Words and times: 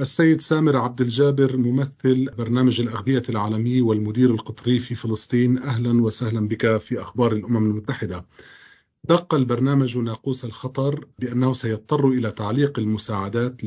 السيد 0.00 0.40
سامر 0.40 0.76
عبد 0.76 1.00
الجابر 1.00 1.56
ممثل 1.56 2.30
برنامج 2.38 2.80
الأغذية 2.80 3.22
العالمي 3.28 3.80
والمدير 3.80 4.30
القطري 4.30 4.78
في 4.78 4.94
فلسطين. 4.94 5.58
أهلا 5.58 6.02
وسهلا 6.02 6.48
بك 6.48 6.76
في 6.76 7.00
أخبار 7.00 7.32
الأمم 7.32 7.70
المتحدة. 7.70 8.26
دق 9.04 9.34
البرنامج 9.34 9.98
ناقوس 9.98 10.44
الخطر 10.44 11.06
بأنه 11.18 11.52
سيضطر 11.52 12.08
إلى 12.08 12.30
تعليق 12.30 12.78
المساعدات 12.78 13.64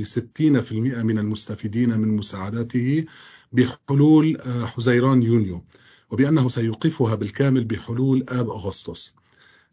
في 0.61 0.71
المئة 0.71 1.01
من 1.03 1.19
المستفيدين 1.19 1.99
من 1.99 2.07
مساعداته 2.17 3.05
بحلول 3.51 4.37
آه، 4.37 4.65
حزيران 4.65 5.23
يونيو 5.23 5.63
وبأنه 6.11 6.49
سيوقفها 6.49 7.15
بالكامل 7.15 7.63
بحلول 7.63 8.25
آب 8.29 8.49
أغسطس. 8.49 9.15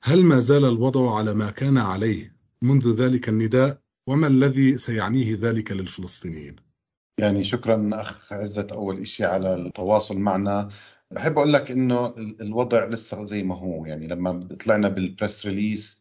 هل 0.03 0.25
ما 0.25 0.39
زال 0.39 0.65
الوضع 0.65 1.17
على 1.17 1.35
ما 1.35 1.51
كان 1.51 1.79
عليه 1.79 2.37
منذ 2.63 2.95
ذلك 2.95 3.29
النداء؟ 3.29 3.83
وما 4.07 4.27
الذي 4.27 4.79
سيعنيه 4.79 5.37
ذلك 5.41 5.73
للفلسطينيين؟ 5.73 6.57
يعني 7.19 7.45
شكرا 7.45 7.91
أخ 7.93 8.33
عزت 8.33 8.73
أول 8.73 9.07
شيء 9.07 9.27
على 9.27 9.55
التواصل 9.55 10.19
معنا. 10.19 10.69
بحب 11.11 11.39
أقول 11.39 11.53
لك 11.53 11.71
إنه 11.71 12.15
الوضع 12.41 12.85
لسه 12.85 13.25
زي 13.25 13.43
ما 13.43 13.57
هو. 13.57 13.87
يعني 13.87 14.07
لما 14.07 14.41
طلعنا 14.65 14.89
بالبريس 14.89 15.47
ريليس 15.47 16.01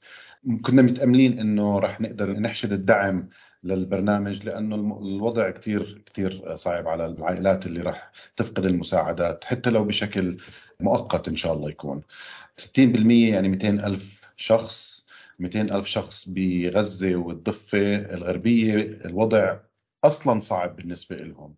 كنا 0.61 0.81
متأملين 0.81 1.39
إنه 1.39 1.79
رح 1.79 2.01
نقدر 2.01 2.31
نحشد 2.39 2.71
الدعم 2.71 3.29
للبرنامج 3.63 4.43
لأنه 4.43 4.75
الوضع 4.75 5.49
كثير 5.49 6.03
كثير 6.05 6.55
صعب 6.55 6.87
على 6.87 7.05
العائلات 7.05 7.65
اللي 7.65 7.81
راح 7.81 8.11
تفقد 8.35 8.65
المساعدات 8.65 9.43
حتى 9.43 9.69
لو 9.69 9.83
بشكل 9.83 10.37
مؤقت 10.79 11.27
إن 11.27 11.35
شاء 11.35 11.53
الله 11.53 11.69
يكون. 11.69 12.03
60% 12.57 13.29
يعني 13.31 13.49
200 13.49 13.69
ألف 13.69 14.21
شخص 14.37 14.90
200 15.41 15.61
ألف 15.71 15.87
شخص 15.87 16.29
بغزة 16.29 17.15
والضفة 17.15 17.95
الغربية 17.95 18.75
الوضع 19.05 19.57
أصلا 20.03 20.39
صعب 20.39 20.75
بالنسبة 20.75 21.15
لهم. 21.15 21.55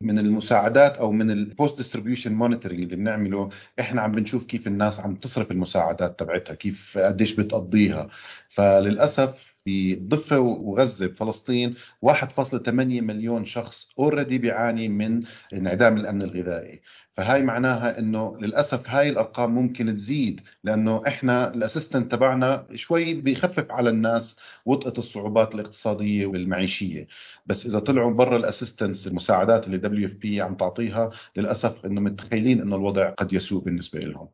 من 0.00 0.18
المساعدات 0.18 0.96
أو 0.96 1.12
من 1.12 1.30
ال 1.30 1.39
post 1.39 1.76
distribution 1.76 2.32
monitoring 2.32 2.80
اللي 2.80 2.96
بنعمله 2.96 3.50
إحنا 3.80 4.02
عم 4.02 4.12
بنشوف 4.12 4.44
كيف 4.44 4.66
الناس 4.66 5.00
عم 5.00 5.14
تصرف 5.14 5.50
المساعدات 5.50 6.20
تبعتها 6.20 6.54
كيف 6.54 6.98
قديش 6.98 7.32
بتقضيها. 7.34 8.08
فللأسف 8.48 9.55
بالضفة 9.66 10.38
وغزة 10.38 11.06
بفلسطين 11.06 11.74
1.8 12.06 12.68
مليون 13.02 13.44
شخص 13.44 13.88
already 13.98 14.38
بيعاني 14.38 14.88
من 14.88 15.22
انعدام 15.52 15.96
الأمن 15.96 16.22
الغذائي. 16.22 16.80
فهاي 17.16 17.42
معناها 17.42 17.98
إنه 17.98 18.38
للأسف 18.40 18.90
هاي 18.90 19.08
الأرقام 19.08 19.54
ممكن 19.54 19.94
تزيد 19.94 20.40
لأنه 20.64 21.02
إحنا 21.06 21.54
ال 21.54 21.59
assistance 21.59 22.12
تبعنا 22.12 22.66
شوي 22.74 23.14
بيخفف 23.14 23.72
على 23.72 23.90
الناس 23.90 24.36
وطأة 24.66 24.94
الصعوبات 24.98 25.54
الاقتصادية 25.54 26.26
والمعيشية. 26.26 27.06
بس 27.46 27.66
إذا 27.66 27.78
طلعوا 27.78 28.12
برا 28.14 28.36
ال 28.36 28.42
assistance 28.42 29.06
المساعدات 29.06 29.66
اللي 29.66 29.78
WFP 29.78 30.40
عم 30.40 30.54
تعطيها 30.54 31.10
للأسف 31.36 31.86
إنه 31.86 32.00
متخيلين 32.00 32.60
إنه 32.60 32.76
الوضع 32.76 33.10
قد 33.10 33.32
يسوء 33.32 33.62
بالنسبة 33.64 34.00
لهم. 34.00 34.28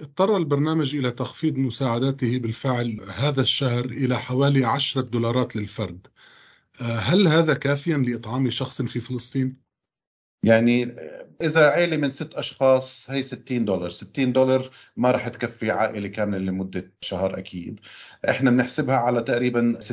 اضطر 0.00 0.36
البرنامج 0.36 0.96
إلى 0.96 1.10
تخفيض 1.10 1.58
مساعداته 1.58 2.38
بالفعل 2.38 3.00
هذا 3.16 3.40
الشهر 3.40 3.84
إلى 3.84 4.18
حوالي 4.18 4.64
عشرة 4.64 5.02
دولارات 5.02 5.56
للفرد. 5.56 6.06
آه، 6.80 6.84
هل 6.84 7.28
هذا 7.28 7.54
كافيا 7.54 7.96
لإطعام 7.96 8.50
شخص 8.50 8.82
في 8.82 9.00
فلسطين؟ 9.00 9.56
يعني 10.42 10.96
إذا 11.42 11.70
عائله 11.70 11.96
من 11.96 12.10
ست 12.10 12.34
أشخاص 12.34 13.10
هي 13.10 13.22
60 13.22 13.64
دولار. 13.64 13.88
60 13.88 14.32
دولار 14.32 14.70
ما 14.96 15.10
راح 15.10 15.28
تكفي 15.28 15.70
عائلة 15.70 16.08
كاملة 16.08 16.38
لمدة 16.38 16.92
شهر 17.00 17.38
أكيد. 17.38 17.80
إحنا 18.28 18.50
بنحسبها 18.50 18.96
على 18.96 19.22
تقريبا 19.22 19.78
60% 19.80 19.86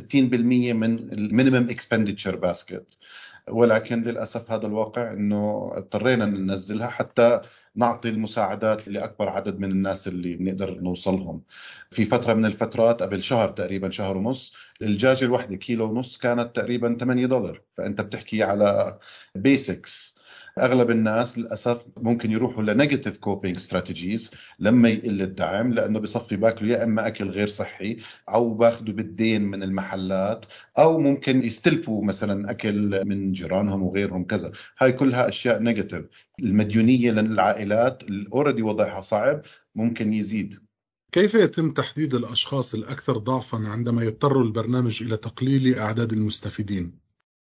من 0.74 1.14
ال 1.14 1.21
minimum 1.21 1.70
expenditure 1.70 2.36
basket 2.36 2.98
ولكن 3.48 4.02
للأسف 4.02 4.52
هذا 4.52 4.68
الواقع 4.68 5.14
إنه 5.14 5.72
اضطرينا 5.74 6.26
ننزلها 6.26 6.88
حتى 6.88 7.42
نعطي 7.76 8.10
المساعدات 8.10 8.88
لأكبر 8.88 9.30
عدد 9.30 9.60
من 9.60 9.72
الناس 9.72 10.08
اللي 10.08 10.36
بنقدر 10.36 10.80
نوصلهم. 10.82 11.44
في 11.92 12.06
فترة 12.06 12.34
من 12.34 12.46
الفترات 12.46 13.02
قبل 13.04 13.24
شهر 13.24 13.50
تقريبا 13.50 13.90
شهر 13.90 14.18
ونص 14.18 14.54
الدجاجة 14.82 15.26
الواحدة 15.26 15.56
كيلو 15.56 15.90
ونص 15.92 16.18
كانت 16.18 16.56
تقريبا 16.56 16.98
8 17.00 17.26
دولار، 17.26 17.62
فأنت 17.78 18.02
بتحكي 18.02 18.44
على 18.44 19.00
basics 19.36 20.21
أغلب 20.62 20.92
الناس 20.92 21.38
للأسف 21.38 21.86
ممكن 21.98 22.32
يروحوا 22.32 22.64
ل 22.64 22.70
negative 22.70 23.18
coping 23.18 23.56
strategies 23.56 24.32
لما 24.60 24.90
يقل 24.90 25.22
الدعم 25.22 25.74
لأنه 25.74 26.00
بصفي 26.00 26.36
باكلوا 26.36 26.72
يا 26.72 26.84
إما 26.84 27.08
أكل 27.08 27.30
غير 27.30 27.48
صحي 27.48 27.98
أو 28.30 28.54
باخذوا 28.54 28.94
بالدين 28.94 29.42
من 29.42 29.64
المحلات 29.64 30.46
أو 30.78 31.00
ممكن 31.00 31.44
يستلفوا 31.44 32.06
مثلا 32.06 32.52
أكل 32.52 33.06
من 33.06 33.32
جيرانهم 33.32 33.84
وغيرهم 33.84 34.24
كذا. 34.24 34.52
هاي 34.80 34.92
كلها 34.92 35.28
أشياء 35.30 35.60
negative 35.60 36.06
المديونية 36.40 37.12
للعائلات 37.12 38.04
already 38.34 38.62
وضعها 38.62 39.02
صعب 39.02 39.42
ممكن 39.76 40.14
يزيد. 40.14 40.60
كيف 41.12 41.34
يتم 41.34 41.72
تحديد 41.72 42.14
الأشخاص 42.14 42.74
الأكثر 42.74 43.18
ضعفا 43.18 43.58
عندما 43.58 44.04
يضطر 44.04 44.42
البرنامج 44.42 45.04
إلى 45.04 45.18
تقليل 45.18 45.80
أعداد 45.80 46.14
المستفيدين؟ 46.14 47.01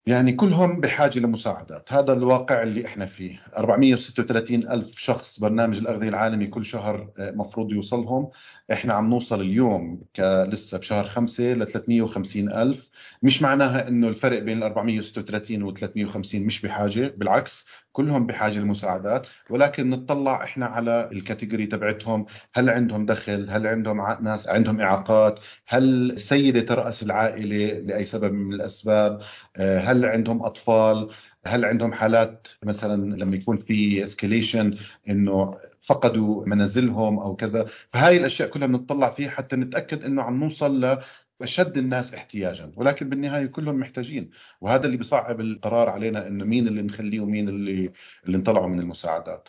يعني 0.06 0.32
كلهم 0.32 0.80
بحاجة 0.80 1.18
لمساعدات. 1.18 1.92
هذا 1.92 2.12
الواقع 2.12 2.62
اللي 2.62 2.86
إحنا 2.86 3.06
فيه. 3.06 3.40
436 3.56 4.68
ألف 4.70 4.98
شخص 4.98 5.40
برنامج 5.40 5.78
الأغذية 5.78 6.08
العالمي 6.08 6.46
كل 6.46 6.64
شهر 6.64 7.10
آه، 7.18 7.30
مفروض 7.30 7.72
يوصلهم. 7.72 8.30
إحنا 8.72 8.94
عم 8.94 9.10
نوصل 9.10 9.40
اليوم 9.40 10.02
لسه 10.18 10.78
بشهر 10.78 11.04
خمسة 11.04 11.44
ل 11.54 11.66
350 11.66 12.52
ألف. 12.52 12.88
مش 13.22 13.42
معناها 13.42 13.88
إنه 13.88 14.08
الفرق 14.08 14.38
بين 14.42 14.58
ال 14.58 14.62
436 14.62 15.62
و 15.62 15.74
350 15.74 16.42
مش 16.46 16.60
بحاجة 16.62 17.14
بالعكس. 17.16 17.66
كلهم 17.94 18.26
بحاجة 18.26 18.58
للمساعدات 18.58 19.26
ولكن 19.50 19.90
نطلع 19.90 20.44
إحنا 20.44 20.66
على 20.66 21.08
الكاتيجوري 21.12 21.66
تبعتهم. 21.66 22.26
هل 22.54 22.70
عندهم 22.70 23.06
دخل؟ 23.06 23.50
هل 23.50 23.66
عندهم 23.66 24.16
ناس 24.24 24.48
عندهم 24.48 24.80
إعاقات؟ 24.80 25.40
هل 25.66 26.10
السيدة 26.10 26.60
ترأس 26.60 27.02
العائلة 27.02 27.78
لأي 27.78 28.04
سبب 28.04 28.32
من 28.32 28.52
الأسباب؟ 28.54 29.20
آه، 29.56 29.78
هل 29.80 30.04
عندهم 30.04 30.42
أطفال؟ 30.42 31.10
هل 31.46 31.64
عندهم 31.64 31.92
حالات 31.92 32.48
مثلا 32.62 33.16
لما 33.16 33.36
يكون 33.36 33.56
في 33.56 34.02
اسكليشن 34.04 34.78
إنه 35.08 35.58
فقدوا 35.82 36.46
منازلهم 36.46 37.18
أو 37.18 37.36
كذا؟ 37.36 37.66
فهاي 37.92 38.16
الأشياء 38.16 38.48
كلها 38.48 38.66
بنطلع 38.66 39.10
فيها 39.10 39.30
حتى 39.30 39.56
نتأكد 39.56 40.04
إنه 40.04 40.22
عم 40.22 40.40
نوصل 40.40 40.98
اشد 41.42 41.78
الناس 41.78 42.14
احتياجا 42.14 42.72
ولكن 42.76 43.08
بالنهاية 43.08 43.46
كلهم 43.46 43.80
محتاجين. 43.80 44.30
وهذا 44.60 44.86
اللي 44.86 44.96
بيصعب 44.96 45.40
القرار 45.40 45.88
علينا 45.88 46.26
إنه 46.26 46.44
مين 46.44 46.68
اللي 46.68 46.82
نخليه 46.82 47.20
ومين 47.20 47.48
اللي 47.48 47.92
اللي 48.26 48.38
نطلعوا 48.38 48.68
من 48.68 48.80
المساعدات. 48.80 49.48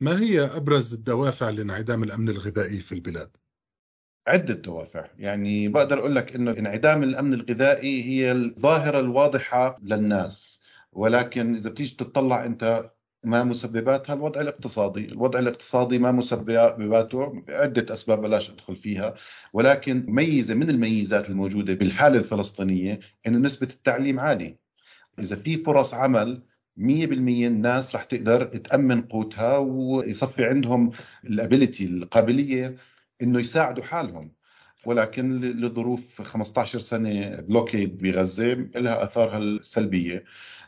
ما 0.00 0.20
هي 0.20 0.40
أبرز 0.40 0.94
الدوافع 0.94 1.50
لانعدام 1.50 2.02
الأمن 2.02 2.28
الغذائي 2.28 2.78
في 2.80 2.92
البلاد؟ 2.92 3.36
عدة 4.26 4.54
دوافع. 4.54 5.08
يعني 5.18 5.68
بقدر 5.68 5.98
أقول 5.98 6.14
لك 6.14 6.34
أنه 6.34 6.50
انعدام 6.50 7.02
الأمن 7.02 7.34
الغذائي 7.34 8.04
هي 8.04 8.32
الظاهرة 8.32 9.00
الواضحة 9.00 9.78
للناس. 9.82 10.62
ولكن 10.92 11.54
إذا 11.54 11.70
بتيجي 11.70 11.96
تطلع 11.96 12.44
أنت 12.44 12.90
ما 13.24 13.44
مسبباتها؟ 13.44 14.14
الوضع 14.14 14.40
الاقتصادي. 14.40 15.04
الوضع 15.04 15.38
الاقتصادي 15.38 15.98
ما 15.98 16.12
مسبباته 16.12 17.42
عدة 17.48 17.94
أسباب 17.94 18.22
بلاش 18.22 18.50
أدخل 18.50 18.76
فيها 18.76 19.14
ولكن 19.52 20.04
ميزة 20.08 20.54
من 20.54 20.70
الميزات 20.70 21.30
الموجودة 21.30 21.74
بالحالة 21.74 22.18
الفلسطينية 22.18 23.00
أنه 23.26 23.38
نسبة 23.38 23.68
التعليم 23.70 24.20
عالية. 24.20 24.58
إذا 25.18 25.36
في 25.36 25.56
فرص 25.56 25.94
عمل 25.94 26.42
100% 26.76 26.80
الناس 27.46 27.94
رح 27.96 28.04
تقدر 28.04 28.44
تأمن 28.44 29.02
قوتها 29.02 29.56
ويصفي 29.58 30.44
عندهم 30.44 30.90
الأبيليتي 31.24 31.84
القابلية 31.84 32.76
إنه 33.22 33.40
يساعدوا 33.40 33.84
حالهم. 33.84 34.32
ولكن 34.86 35.40
لظروف 35.40 36.22
15 36.22 36.78
سنة 36.78 37.40
بلوكيد 37.40 37.98
بغزة 37.98 38.54
لها 38.54 39.04
آثارها 39.04 39.38
السلبية. 39.38 40.24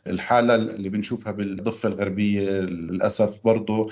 الحالة 0.06 0.54
اللي 0.54 0.88
بنشوفها 0.88 1.32
بالضفة 1.32 1.88
الغربية 1.88 2.50
للأسف 2.50 3.40
برضو 3.44 3.90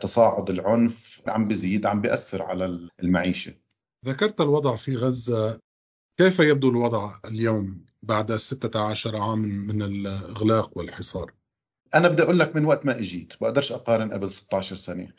تصاعد 0.00 0.50
العنف 0.50 1.20
عم 1.26 1.48
بزيد 1.48 1.86
عم 1.86 2.00
بيأثر 2.00 2.42
على 2.42 2.88
المعيشة. 3.02 3.54
ذكرت 4.06 4.40
الوضع 4.40 4.76
في 4.76 4.96
غزة. 4.96 5.60
كيف 6.18 6.40
يبدو 6.40 6.70
الوضع 6.70 7.14
اليوم 7.24 7.84
بعد 8.02 8.36
16 8.36 9.16
عام 9.16 9.38
من 9.38 9.82
الإغلاق 9.82 10.78
والحصار؟ 10.78 11.32
أنا 11.94 12.08
بدي 12.08 12.22
أقول 12.22 12.38
لك 12.38 12.56
من 12.56 12.64
وقت 12.64 12.86
ما 12.86 12.98
إجيت 12.98 13.32
بقدرش 13.40 13.72
أقارن 13.72 14.12
قبل 14.12 14.30
16 14.30 14.76
سنة. 14.76 15.12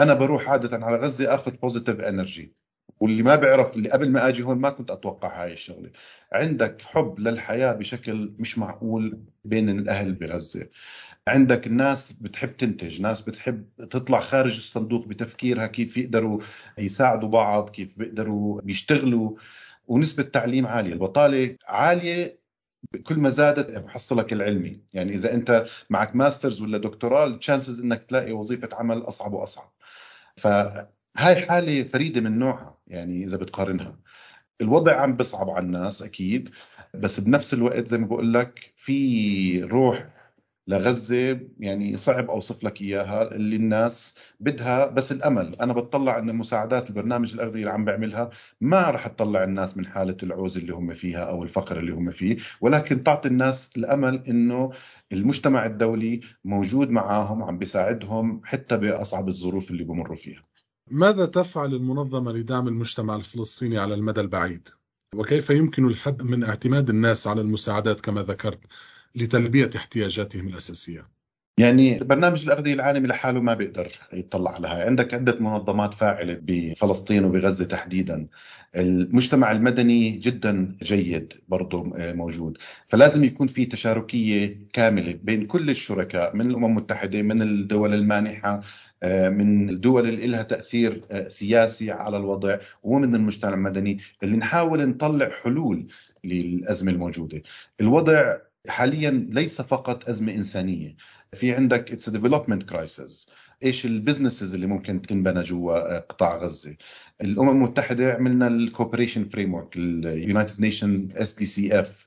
أنا 0.00 0.14
بروح 0.14 0.48
عادة 0.48 0.86
على 0.86 0.96
غزة 0.96 1.34
أخذ 1.34 1.50
positive 1.50 2.00
energy 2.00 2.54
واللي 3.00 3.22
ما 3.22 3.34
بيعرف 3.36 3.76
اللي 3.76 3.90
قبل 3.90 4.10
ما 4.10 4.28
آجي 4.28 4.42
هون 4.42 4.58
ما 4.58 4.70
كنت 4.70 4.90
أتوقع 4.90 5.44
هاي 5.44 5.52
الشغلة. 5.52 5.90
عندك 6.32 6.82
حب 6.82 7.18
للحياة 7.18 7.72
بشكل 7.72 8.34
مش 8.38 8.58
معقول 8.58 9.20
بين 9.44 9.68
الأهل 9.78 10.12
بغزة. 10.14 10.68
عندك 11.28 11.66
الناس 11.66 12.12
بتحب 12.12 12.56
تنتج 12.56 13.00
ناس 13.02 13.22
بتحب 13.22 13.68
تطلع 13.90 14.20
خارج 14.20 14.56
الصندوق 14.56 15.06
بتفكيرها 15.08 15.66
كيف 15.66 15.96
يقدروا 15.96 16.40
يساعدوا 16.78 17.28
بعض 17.28 17.70
كيف 17.70 17.98
بيقدروا 17.98 18.60
يشتغلوا. 18.66 19.36
ونسبة 19.88 20.22
تعليم 20.22 20.66
عالية 20.66 20.92
البطالة 20.92 21.56
عالية 21.66 22.40
كل 23.04 23.18
ما 23.18 23.30
زادت 23.30 23.78
محصلك 23.78 24.32
العلمي. 24.32 24.82
يعني 24.92 25.12
إذا 25.14 25.34
أنت 25.34 25.66
معك 25.90 26.16
masters 26.16 26.60
ولا 26.62 26.78
دكتوراه 26.78 27.26
ال 27.26 27.33
chances 27.33 27.80
إنك 27.80 28.04
تلاقي 28.04 28.32
وظيفة 28.32 28.68
عمل 28.72 28.98
أصعب 28.98 29.32
وأصعب. 29.32 29.72
فهاي 30.36 31.46
حالة 31.48 31.84
فريدة 31.84 32.20
من 32.20 32.38
نوعها. 32.38 32.79
يعني 32.90 33.24
إذا 33.24 33.36
بتقارنها. 33.36 33.96
الوضع 34.60 35.00
عم 35.02 35.16
بصعب 35.16 35.50
على 35.50 35.66
الناس 35.66 36.02
أكيد 36.02 36.50
بس 36.94 37.20
بنفس 37.20 37.54
الوقت 37.54 37.88
زي 37.88 37.98
ما 37.98 38.06
بقول 38.06 38.34
لك 38.34 38.72
في 38.76 39.62
روح 39.62 40.08
لغزة 40.68 41.40
يعني 41.60 41.96
صعب 41.96 42.30
أوصف 42.30 42.64
لك 42.64 42.80
إياها 42.82 43.34
اللي 43.34 43.56
الناس 43.56 44.14
بدها 44.40 44.86
بس 44.86 45.12
الأمل. 45.12 45.56
أنا 45.60 45.72
بتطلع 45.72 46.18
إن 46.18 46.34
مساعدات 46.36 46.90
البرنامج 46.90 47.34
الاغذيه 47.34 47.60
اللي 47.60 47.70
عم 47.70 47.84
بعملها 47.84 48.30
ما 48.60 48.90
راح 48.90 49.06
تطلع 49.06 49.44
الناس 49.44 49.76
من 49.76 49.86
حالة 49.86 50.16
العوز 50.22 50.58
اللي 50.58 50.74
هم 50.74 50.94
فيها 50.94 51.24
أو 51.24 51.42
الفقر 51.42 51.78
اللي 51.80 51.92
هم 51.92 52.10
فيه 52.10 52.36
ولكن 52.60 53.04
تعطي 53.04 53.28
الناس 53.28 53.70
الأمل 53.76 54.22
إنه 54.28 54.72
المجتمع 55.12 55.66
الدولي 55.66 56.20
موجود 56.44 56.90
معاهم 56.90 57.42
عم 57.42 57.58
بيساعدهم 57.58 58.40
حتى 58.44 58.76
بأصعب 58.76 59.28
الظروف 59.28 59.70
اللي 59.70 59.84
بمروا 59.84 60.16
فيها. 60.16 60.42
ماذا 60.90 61.26
تفعل 61.26 61.74
المنظمة 61.74 62.32
لدعم 62.32 62.68
المجتمع 62.68 63.16
الفلسطيني 63.16 63.78
على 63.78 63.94
المدى 63.94 64.20
البعيد؟ 64.20 64.68
وكيف 65.14 65.50
يمكن 65.50 65.86
الحد 65.86 66.22
من 66.22 66.44
اعتماد 66.44 66.90
الناس 66.90 67.26
على 67.26 67.40
المساعدات 67.40 68.00
كما 68.00 68.22
ذكرت 68.22 68.60
لتلبية 69.14 69.70
احتياجاتهم 69.76 70.48
الأساسية؟ 70.48 71.02
يعني 71.58 71.98
برنامج 71.98 72.44
الأغذية 72.44 72.74
العالمي 72.74 73.08
لحاله 73.08 73.40
ما 73.40 73.54
بيقدر 73.54 73.92
يطلع 74.12 74.50
على 74.54 74.68
هاي 74.68 74.82
عندك 74.82 75.14
عدة 75.14 75.36
منظمات 75.40 75.94
فاعلة 75.94 76.38
بفلسطين 76.42 77.24
وبغزة 77.24 77.64
تحديدا 77.64 78.28
المجتمع 78.76 79.52
المدني 79.52 80.10
جدا 80.10 80.76
جيد 80.82 81.32
برضه 81.48 81.82
موجود 81.96 82.58
فلازم 82.88 83.24
يكون 83.24 83.48
في 83.48 83.66
تشاركية 83.66 84.60
كاملة 84.72 85.18
بين 85.22 85.46
كل 85.46 85.70
الشركاء 85.70 86.36
من 86.36 86.50
الأمم 86.50 86.64
المتحدة 86.64 87.22
من 87.22 87.42
الدول 87.42 87.94
المانحة 87.94 88.60
من 89.04 89.70
الدول 89.70 90.08
اللي 90.08 90.26
لها 90.26 90.42
تأثير 90.42 91.04
سياسي 91.28 91.90
على 91.90 92.16
الوضع 92.16 92.58
ومن 92.82 93.14
المجتمع 93.14 93.54
المدني 93.54 93.98
اللي 94.22 94.36
نحاول 94.36 94.88
نطلع 94.88 95.30
حلول 95.30 95.86
للأزمة 96.24 96.92
الموجودة. 96.92 97.42
الوضع 97.80 98.36
حاليا 98.68 99.10
ليس 99.30 99.60
فقط 99.60 100.08
أزمة 100.08 100.32
إنسانية. 100.32 100.96
في 101.34 101.52
عندك 101.52 101.92
it's 101.92 102.08
development 102.08 102.62
crisis 102.62 103.30
إيش 103.62 103.86
ال 103.86 103.92
businesses 103.92 104.54
اللي 104.54 104.66
ممكن 104.66 105.02
تنبنى 105.02 105.42
جوا 105.42 105.98
قطاع 105.98 106.36
غزة؟ 106.36 106.76
الأمم 107.20 107.48
المتحدة 107.50 108.12
عملنا 108.12 108.46
ال 108.46 109.24
cooperation 109.24 109.54
framework 109.54 109.76
ال 109.76 109.88
United 109.88 110.60
Nation 110.60 111.08
SDCF 111.14 112.06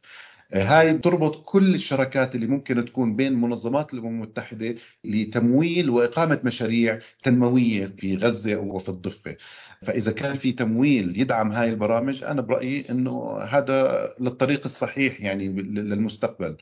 هاي 0.53 0.93
بتربط 0.93 1.43
كل 1.45 1.75
الشراكات 1.75 2.35
اللي 2.35 2.47
ممكن 2.47 2.85
تكون 2.85 3.15
بين 3.15 3.33
منظمات 3.33 3.93
الأمم 3.93 4.07
المتحدة 4.07 4.75
لتمويل 5.03 5.89
وإقامة 5.89 6.39
مشاريع 6.43 6.99
تنموية 7.23 7.85
في 7.85 8.15
غزة 8.17 8.55
وفي 8.55 8.89
الضفة. 8.89 9.35
فإذا 9.81 10.11
كان 10.11 10.33
في 10.33 10.51
تمويل 10.51 11.19
يدعم 11.21 11.51
هاي 11.51 11.69
البرامج 11.69 12.23
أنا 12.23 12.41
برأيي 12.41 12.89
إنه 12.89 13.37
هذا 13.39 14.09
للطريق 14.19 14.61
الصحيح 14.65 15.21
يعني 15.21 15.47
للمستقبل. 15.61 16.57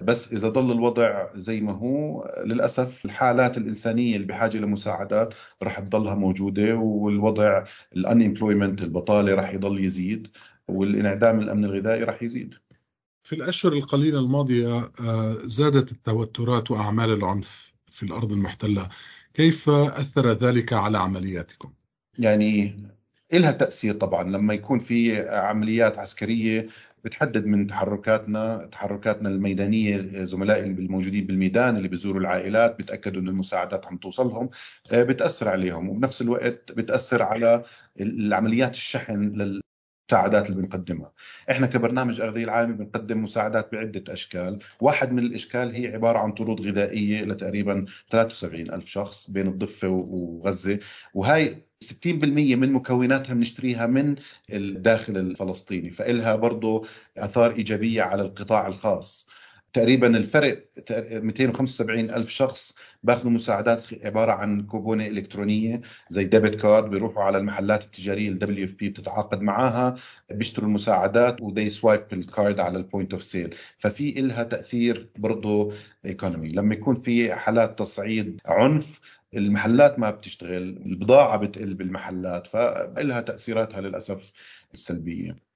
بس 0.00 0.32
إذا 0.32 0.48
ضل 0.48 0.72
الوضع 0.72 1.28
زي 1.34 1.60
ما 1.60 1.72
هو 1.72 2.24
للأسف 2.44 3.04
الحالات 3.04 3.58
الإنسانية 3.58 4.16
اللي 4.16 4.26
بحاجة 4.26 4.58
لمساعدات 4.58 5.34
رح 5.62 5.80
تضلها 5.80 6.14
موجودة 6.14 6.74
والوضع 6.74 7.64
الانيمبلويمنت 7.96 8.82
البطالة 8.82 9.34
رح 9.34 9.54
يضل 9.54 9.84
يزيد 9.84 10.28
والانعدام 10.68 11.40
الأمن 11.40 11.64
الغذائي 11.64 12.02
رح 12.04 12.22
يزيد. 12.22 12.54
في 13.22 13.34
الأشهر 13.34 13.72
القليلة 13.72 14.18
الماضية 14.18 14.90
آه، 15.00 15.38
زادت 15.44 15.92
التوترات 15.92 16.70
وأعمال 16.70 17.10
العنف 17.10 17.72
في 17.86 18.02
الأرض 18.02 18.32
المحتلة. 18.32 18.88
كيف 19.34 19.70
أثر 19.70 20.32
ذلك 20.32 20.72
على 20.72 20.98
عملياتكم؟ 20.98 21.72
يعني 22.18 22.76
إلها 23.32 23.52
تأثير 23.52 23.94
طبعا. 23.94 24.22
لما 24.22 24.54
يكون 24.54 24.78
في 24.78 25.28
عمليات 25.28 25.98
عسكرية 25.98 26.68
بتحدد 27.04 27.46
من 27.46 27.66
تحركاتنا 27.66 28.68
تحركاتنا 28.72 29.28
الميدانية 29.28 30.24
زملائي 30.24 30.64
الموجودين 30.64 31.26
بالميدان 31.26 31.76
اللي 31.76 31.88
بيزوروا 31.88 32.20
العائلات 32.20 32.76
بيتأكدوا 32.76 33.20
أن 33.22 33.28
المساعدات 33.28 33.86
عم 33.86 33.96
توصلهم 33.96 34.50
آه، 34.92 35.02
بتأثر 35.02 35.48
عليهم. 35.48 35.88
وبنفس 35.88 36.22
الوقت 36.22 36.72
بتأثر 36.72 37.22
على 37.22 37.64
العمليات 38.00 38.74
الشحن 38.74 39.62
المساعدات 40.12 40.50
اللي 40.50 40.62
بنقدمها. 40.62 41.12
إحنا 41.50 41.66
كبرنامج 41.66 42.20
أغذية 42.20 42.44
العالمي 42.44 42.72
بنقدم 42.74 43.22
مساعدات 43.22 43.72
بعدة 43.72 44.12
أشكال. 44.12 44.58
واحد 44.80 45.12
من 45.12 45.18
الأشكال 45.18 45.74
هي 45.74 45.94
عبارة 45.94 46.18
عن 46.18 46.32
طرود 46.32 46.60
غذائية 46.60 47.24
لتقريبا 47.24 47.86
73 48.10 48.72
ألف 48.72 48.86
شخص 48.86 49.30
بين 49.30 49.48
الضفة 49.48 49.88
وغزة. 49.88 50.78
وهي 51.14 51.56
60% 51.84 52.56
من 52.56 52.72
مكوناتها 52.72 53.34
بنشتريها 53.34 53.86
من 53.86 54.14
الداخل 54.52 55.16
الفلسطيني. 55.16 55.90
فإلها 55.90 56.36
برضه 56.36 56.86
آثار 57.18 57.54
إيجابية 57.54 58.02
على 58.02 58.22
القطاع 58.22 58.66
الخاص. 58.66 59.28
تقريبا 59.72 60.16
الفرق 60.16 60.62
275 60.90 62.10
ألف 62.10 62.30
شخص 62.30 62.74
بأخذوا 63.02 63.30
مساعدات 63.30 63.82
عبارة 64.04 64.32
عن 64.32 64.62
كوبونة 64.66 65.06
إلكترونية 65.06 65.80
زي 66.10 66.24
debit 66.24 66.54
card 66.54 66.90
بيروحوا 66.90 67.22
على 67.22 67.38
المحلات 67.38 67.84
التجارية 67.84 68.28
ال 68.28 68.64
WFP 68.64 68.88
بتتعاقد 68.88 69.42
معاها 69.42 69.96
بيشتروا 70.30 70.68
المساعدات 70.68 71.42
و 71.42 71.48
they 71.48 71.70
swipe 71.70 72.02
ال 72.12 72.22
card 72.22 72.60
على 72.60 72.78
ال 72.78 72.84
point 72.84 73.12
of 73.12 73.24
sale 73.24 73.54
ففي 73.78 74.18
إلها 74.20 74.42
تأثير 74.42 75.08
برضه 75.18 75.72
economy 76.06 76.48
لما 76.48 76.74
يكون 76.74 77.02
في 77.02 77.34
حالات 77.34 77.78
تصعيد 77.78 78.40
عنف 78.46 79.00
المحلات 79.34 79.98
ما 79.98 80.10
بتشتغل 80.10 80.62
البضاعة 80.86 81.36
بتقل 81.36 81.74
بالمحلات 81.74 82.46
فإلها 82.46 83.20
تأثيراتها 83.20 83.80
للأسف 83.80 84.32
السلبية. 84.74 85.51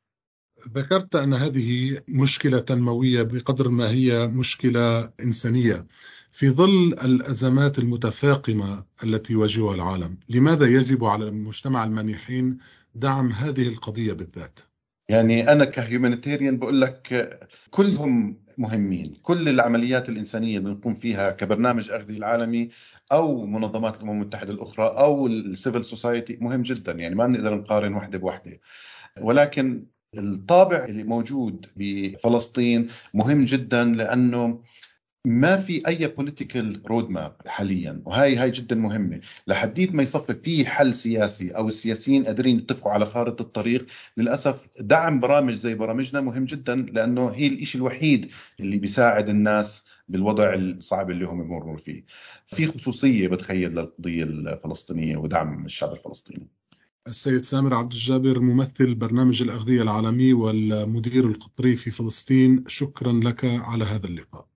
ذكرت 0.74 1.16
أن 1.16 1.34
هذه 1.34 2.00
مشكلة 2.08 2.58
تنموية 2.58 3.22
بقدر 3.22 3.68
ما 3.68 3.90
هي 3.90 4.26
مشكلة 4.26 5.12
إنسانية. 5.20 5.86
في 6.32 6.50
ظل 6.50 6.92
الأزمات 7.04 7.78
المتفاقمة 7.78 8.84
التي 9.04 9.32
يواجهها 9.32 9.74
العالم 9.74 10.18
لماذا 10.28 10.66
يجب 10.66 11.04
على 11.04 11.28
المجتمع 11.28 11.84
المانحين 11.84 12.58
دعم 12.94 13.32
هذه 13.32 13.68
القضية 13.68 14.12
بالذات؟ 14.12 14.60
يعني 15.08 15.52
أنا 15.52 15.64
كهيومانيتيريان 15.64 16.58
بقول 16.58 16.80
لك 16.80 17.38
كلهم 17.70 18.42
مهمين. 18.58 19.14
كل 19.22 19.48
العمليات 19.48 20.08
الإنسانية 20.08 20.58
اللي 20.58 20.70
بنقوم 20.70 20.94
فيها 20.94 21.30
كبرنامج 21.30 21.90
أغذية 21.90 22.16
العالمي 22.16 22.70
أو 23.12 23.46
منظمات 23.46 23.96
الأمم 23.96 24.10
المتحدة 24.10 24.52
الأخرى 24.52 24.86
أو 24.86 25.26
ال 25.26 25.36
civil 25.36 25.84
society 25.84 26.38
مهم 26.40 26.62
جدا. 26.62 26.92
يعني 26.92 27.14
ما 27.14 27.26
بنقدر 27.26 27.54
نقارن 27.54 27.94
وحدة 27.94 28.18
بوحدة. 28.18 28.60
ولكن 29.20 29.86
الطابع 30.14 30.84
اللي 30.84 31.04
موجود 31.04 31.66
بفلسطين 31.76 32.88
مهم 33.14 33.44
جدا 33.44 33.84
لأنه 33.84 34.62
ما 35.26 35.56
في 35.56 35.88
أي 35.88 36.06
political 36.06 36.82
road 36.86 37.10
map 37.10 37.36
حاليا 37.46 38.02
وهي 38.04 38.36
هاي 38.36 38.50
جدا 38.50 38.76
مهمة. 38.76 39.20
لحديت 39.46 39.94
ما 39.94 40.02
يصفي 40.02 40.34
في 40.34 40.66
حل 40.66 40.94
سياسي 40.94 41.50
أو 41.50 41.68
السياسيين 41.68 42.24
قادرين 42.24 42.58
يتفقوا 42.58 42.92
على 42.92 43.06
خارطة 43.06 43.42
الطريق 43.42 43.86
للأسف 44.16 44.56
دعم 44.80 45.20
برامج 45.20 45.54
زي 45.54 45.74
برامجنا 45.74 46.20
مهم 46.20 46.44
جدا 46.44 46.76
لأنه 46.76 47.28
هي 47.28 47.46
الشيء 47.46 47.80
الوحيد 47.80 48.30
اللي 48.60 48.78
بيساعد 48.78 49.28
الناس 49.28 49.84
بالوضع 50.08 50.54
الصعب 50.54 51.10
اللي 51.10 51.24
هم 51.24 51.40
يمروا 51.40 51.76
فيه. 51.76 52.04
في 52.46 52.66
خصوصية 52.66 53.28
بتخيل 53.28 53.70
للقضية 53.70 54.24
الفلسطينية 54.24 55.16
ودعم 55.16 55.64
الشعب 55.66 55.92
الفلسطيني. 55.92 56.48
السيد 57.06 57.44
سامر 57.44 57.74
عبد 57.74 57.92
الجابر 57.92 58.40
ممثل 58.40 58.94
برنامج 58.94 59.42
الأغذية 59.42 59.82
العالمي 59.82 60.32
والمدير 60.32 61.26
القطري 61.26 61.76
في 61.76 61.90
فلسطين. 61.90 62.64
شكرا 62.66 63.12
لك 63.12 63.44
على 63.44 63.84
هذا 63.84 64.06
اللقاء. 64.06 64.48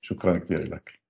شكرا 0.00 0.38
كثير 0.38 0.74
لك. 0.74 1.01